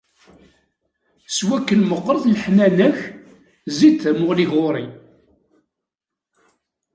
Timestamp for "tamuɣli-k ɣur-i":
4.01-4.85